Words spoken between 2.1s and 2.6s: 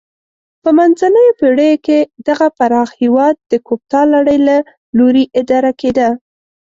دغه